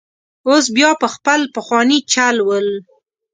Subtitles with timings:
[0.49, 2.67] اوس بیا په خپل پخواني چل ول.